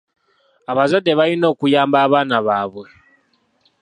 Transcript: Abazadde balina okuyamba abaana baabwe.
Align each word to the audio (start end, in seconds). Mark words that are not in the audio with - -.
Abazadde 0.71 1.11
balina 1.19 1.45
okuyamba 1.53 1.97
abaana 2.05 2.37
baabwe. 2.47 2.85